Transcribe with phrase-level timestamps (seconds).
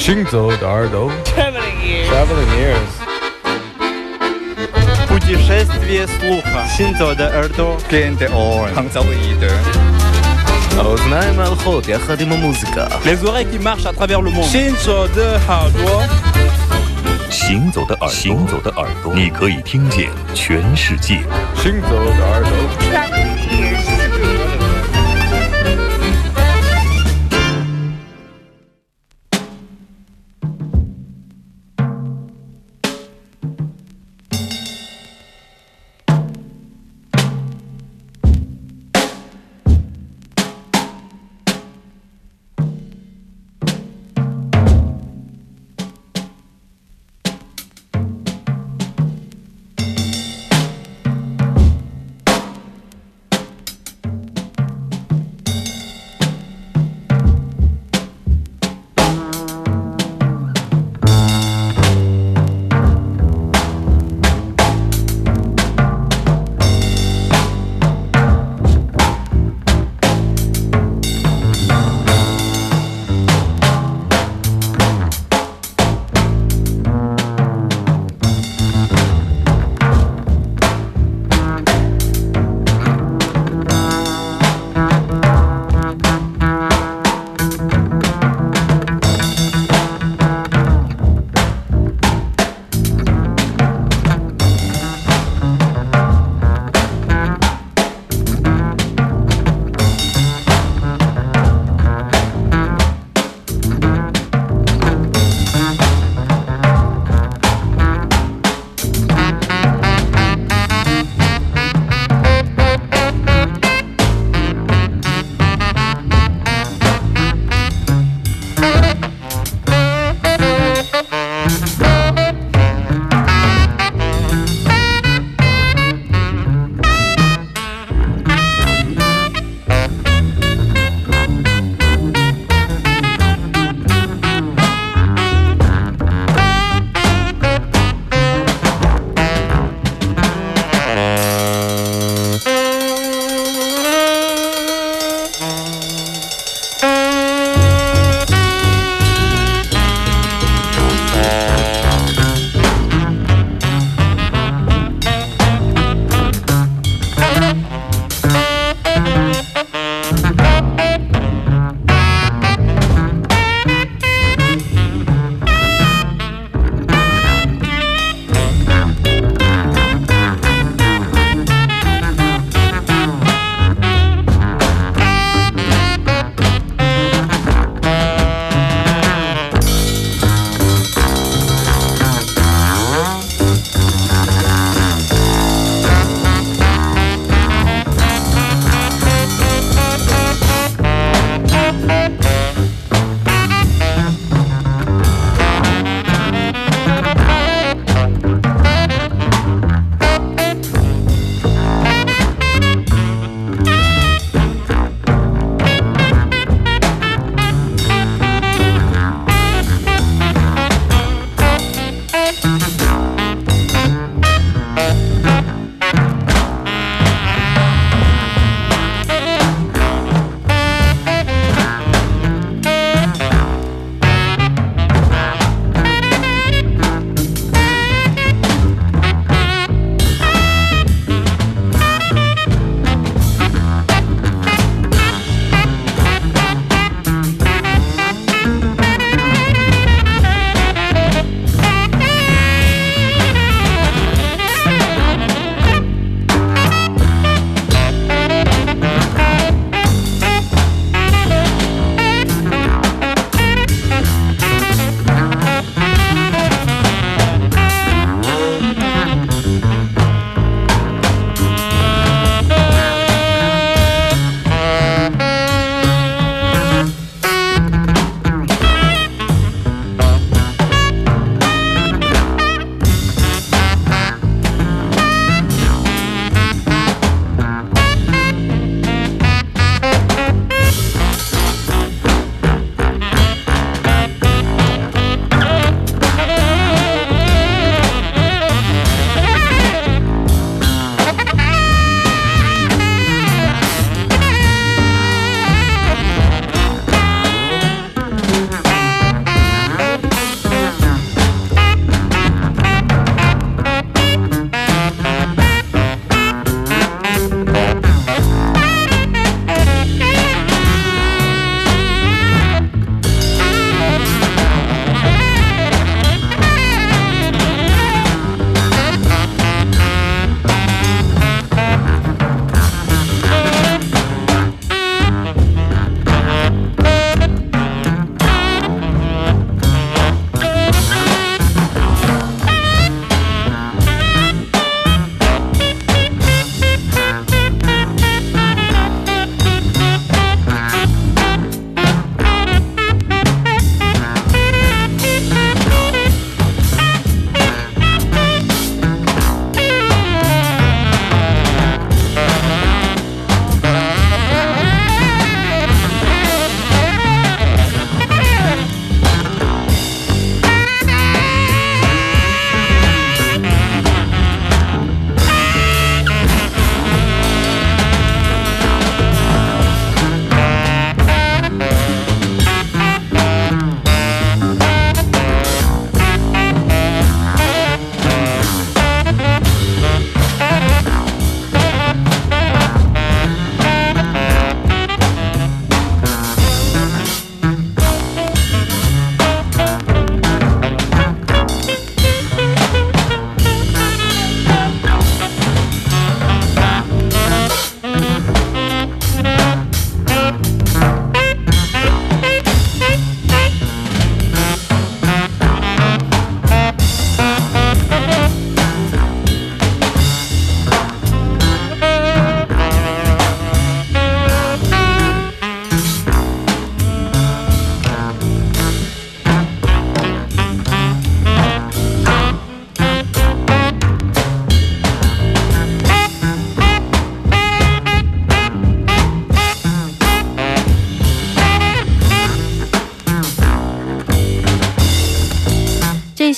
[0.00, 2.08] 行走的耳朵 Traveling ears.
[2.10, 2.92] Traveling ears
[5.08, 6.66] Путешествие слуха.
[6.76, 7.76] Синзо de耳朵.
[7.90, 8.72] Gain the oil.
[8.74, 9.04] Hangzhou
[10.78, 14.44] האוזניים ההולכות יחד עם המוזיקה Les oreilles qui marchent à travers le monde.
[14.44, 16.02] 行走的耳朵。
[17.30, 21.20] 行走的耳朵，行走的耳朵，你可以听见全世界。
[21.56, 22.50] 行走的耳朵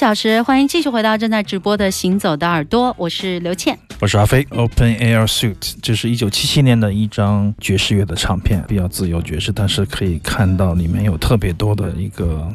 [0.03, 3.79] 小时，欢迎继续回到正在直播的《行走的耳朵》，我是刘倩。
[4.01, 12.51] 我是阿飞，Open Air Suit，这是一九七七年的一张爵士乐的唱片，比较自由爵士，但是可以看到里面有特别多的一个。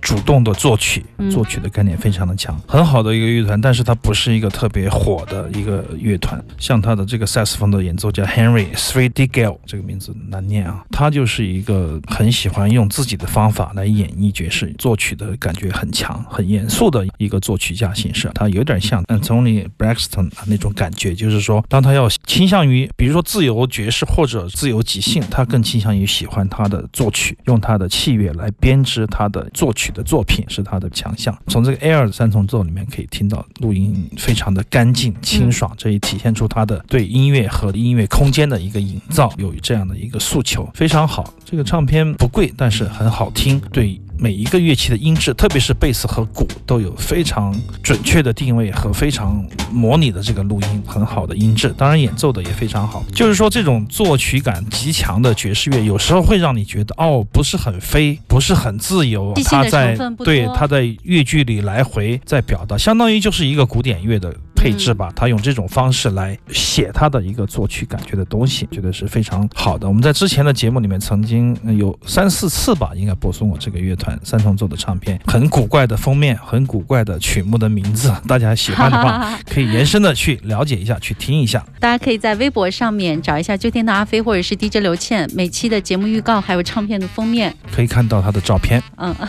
[0.00, 6.42] 主动的作曲，嗯作曲的概念非常的强，很好的一个乐团，但是它不是一个特别火的一个乐团。
[6.58, 18.30] 像他的这个萨克斯风的演奏家 Henry Three D Gale，这个名字难念啊，他就是一个很喜欢用自己的方法来演绎爵士，作曲的感觉很强，很严肃的一个作曲家形式。
[18.34, 31.36] 他有点像 Anthony Braxton 那种感觉，就是说，当他要倾向于，比如说自由爵士或者自由即兴，他更倾向于喜欢他的作曲，用他的器乐来编织他的作曲的作品是他的强项。
[31.48, 41.32] 从这个 Air 的三重奏里面可以听到录音非常的干净清爽，这也体现出他的对音乐和音乐空间的一个营造，有这样的一个诉求，非常好。
[41.44, 44.00] 这个唱片不贵，但是很好听，对。
[44.20, 51.72] 每一个乐器的音质，特别是贝斯和鼓，都有非常准确的定位和非常模拟的这个录音，很好的音质。
[51.78, 53.04] 当然，演奏的也非常好。
[53.14, 65.12] 就是说，这种作曲感极强的爵士乐，有时候会让你觉得，哦，不是很飞，不是很自由它在对它在乐句里来回在表达，相当于就是一个古典乐的配置吧。
[65.14, 69.86] 他用这种方式来写他的一个作曲感觉的东西，觉得是非常好的。
[69.86, 81.64] 我们在之前的节目里面曾经呃有三四次吧，应该播送过这个乐团三重奏的唱片，很古怪的封面，很古怪的曲目的名字，大家喜欢的话 可以延伸的去了解一下，去听一下。
[81.78, 87.54] 大家可以在微博上面找一下秋天的阿飞或者是 DJ 刘倩每期的节目预告，还有唱片的封面。
[87.70, 88.82] 可以看到他的照片。
[88.96, 89.28] 嗯，Listen,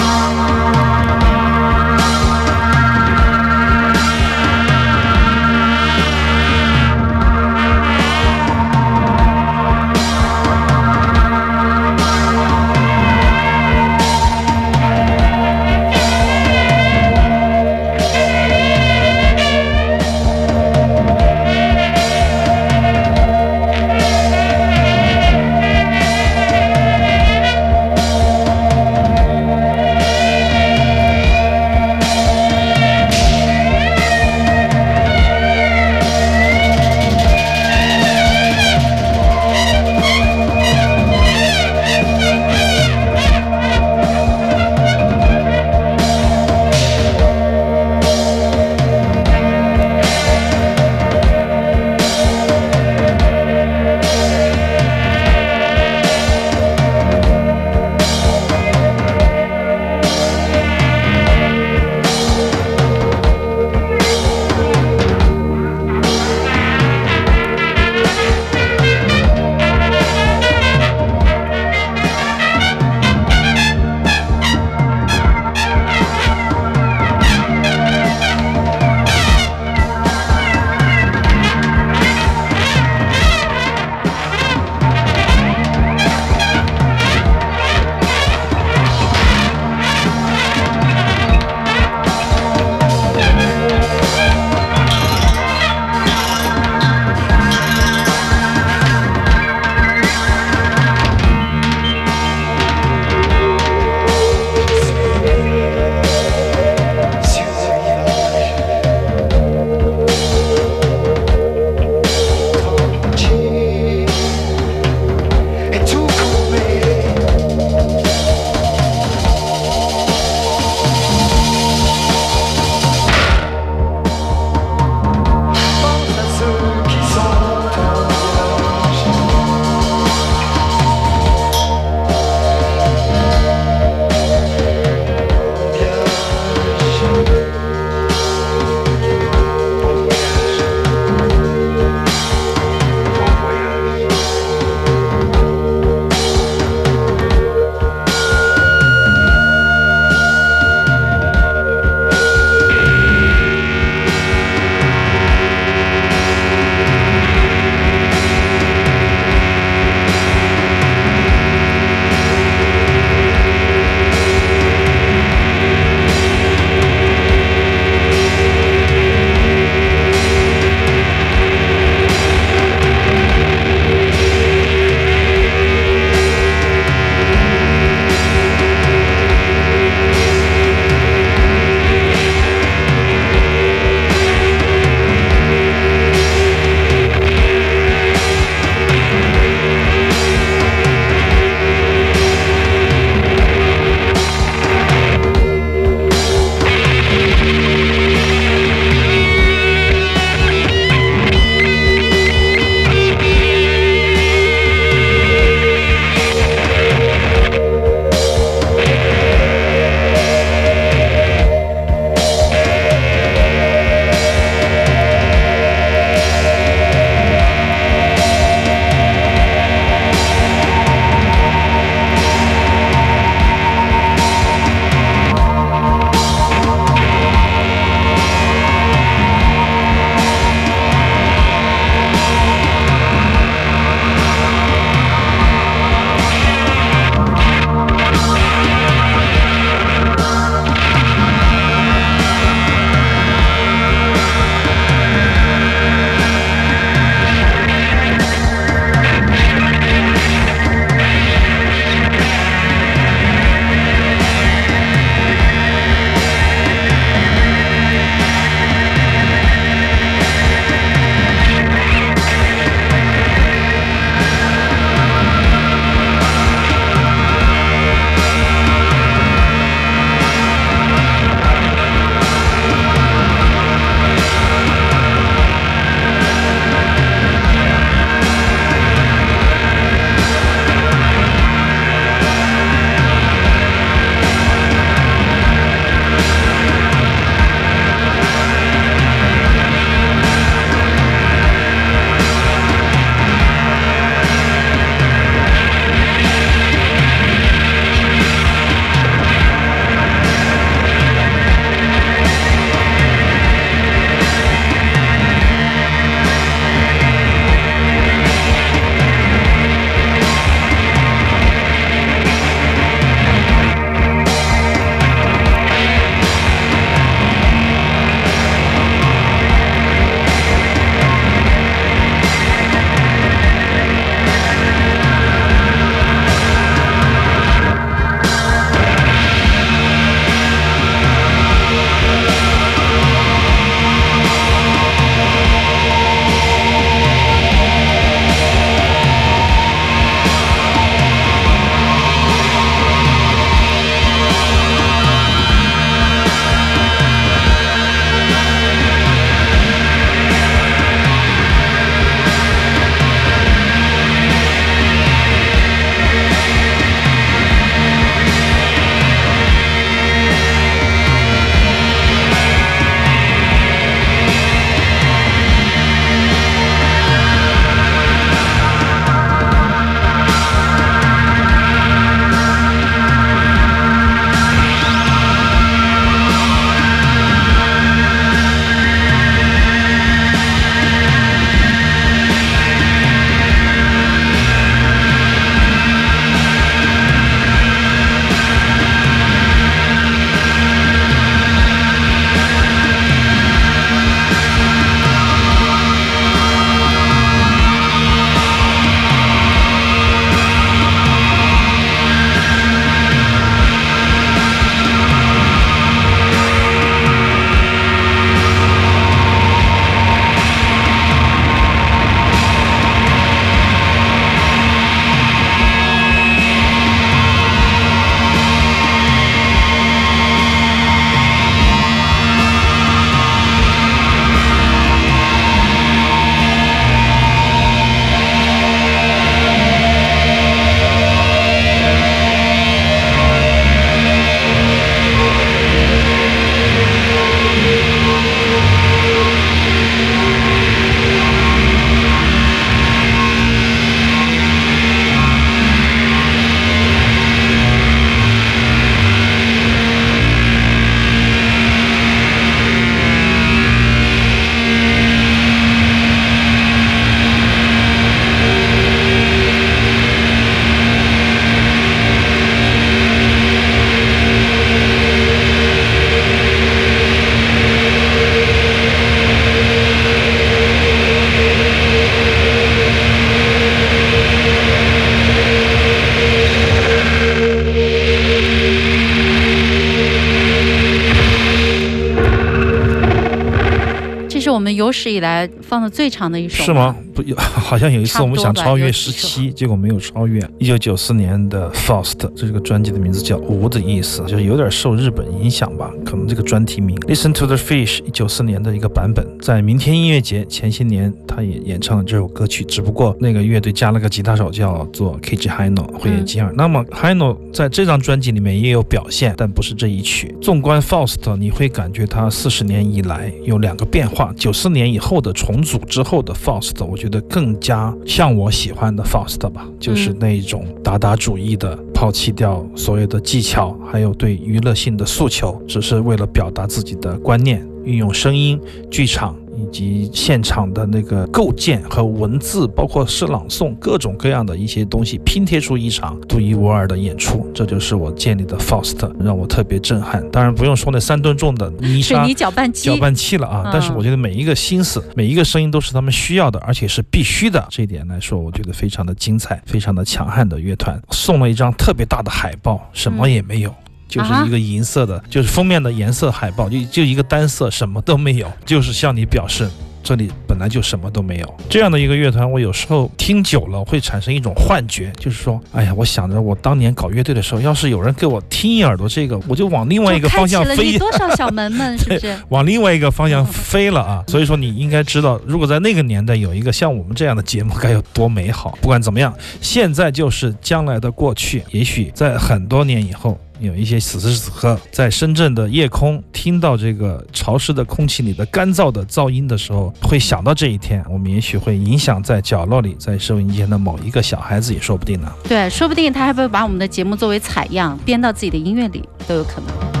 [484.81, 486.63] 有史以来放的最长的一首。
[486.63, 486.95] 是吗？？
[487.13, 490.41] 不，有 好像有一次我们想超越十七，结果没有超越。
[490.57, 495.91] 一九九四年的 Faust，这个专辑的名字叫“无”的意思，就是有点受日本影响吧。
[496.05, 505.49] 可能这个专题名 Listen to the Fish，一九四年的一个版本，在明天音乐节前些年他也演唱了这首歌曲，只不过那个乐队加了个吉他手叫做 K.G.
[505.49, 506.53] Hino 会野吉尔。
[506.55, 510.35] 那么 Hino 在这张专辑里面也有表现，但不是这一曲。
[510.41, 514.33] 纵观 Faust，你会感觉他四十年以来有两个变化。
[514.37, 529.35] 九四年以后的重组之后的 Faust，我觉得更加像我喜欢的 Faust 吧，就是那一种达达主义的，抛弃掉所有的技巧，还有对娱乐性的诉求，只是为了表达自己的观念，运用声音、剧场。
[529.55, 540.27] 以及现场的那个构建和文字，包括诗朗诵，各种各样的一些东西拼贴出一场独一无二的演出，这就是我建立的 Faust，让我特别震撼。
[540.31, 542.89] 当然不用说那三吨重的泥沙水泥搅拌机。
[542.89, 543.63] 搅拌器了啊！
[543.65, 547.65] 嗯但是我觉得每一个心思、每一个声音都是他们需要的，而且是必须的。
[547.69, 551.01] 这一点来说，我觉得非常的精彩，非常的强悍的乐团。
[551.11, 553.73] 送了一张特别大的海报，什么也没有。
[554.11, 559.69] 就是一个银色的，就是封面的颜色海报，就就一个单色，什么都没有，就是向你表示
[560.03, 561.55] 这里本来就什么都没有。
[561.69, 570.97] 这样的一个乐团，我有时候听久了会产生一种幻觉，就是说，哎呀，我想着我当年搞乐队的时候，要是有人给我听一耳朵这个，我就往另外一个方向飞。
[570.97, 572.35] 多少小门们， 是不是？
[572.49, 574.23] 往另外一个方向飞了啊！
[574.27, 578.77] 所以说你应该知道，如果在那个年代有一个像我们这样的节目，该有多美好。
[578.81, 581.63] 不管怎么样，现在就是将来的过去。
[581.71, 591.03] 也许在很多年以后，有一些此时此刻在深圳的夜空听到这个潮湿的空气里的干燥的噪音的时候，会想到这一天。
[591.07, 595.31] 我们也许会影响在角落里，在收音机前的某一个小孩子，也说不定呢。
[595.43, 600.00] 对，说不定他还会把我们的节目作为采样编到自己的音乐里，都有可能。